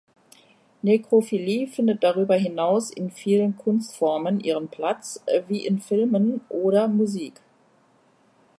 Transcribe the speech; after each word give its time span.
Nekrophilie 0.81 1.67
findet 1.67 2.03
darüber 2.03 2.33
hinaus 2.35 2.89
in 2.89 3.11
vielen 3.11 3.55
Kunstformen 3.55 4.39
ihren 4.39 4.67
Platz, 4.67 5.23
wie 5.47 5.63
in 5.63 5.79
Filmen 5.79 6.41
oder 6.49 6.87
Musik. 6.87 7.33